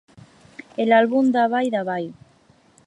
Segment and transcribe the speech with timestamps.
[0.87, 2.11] L'àlbum Davay-Davay!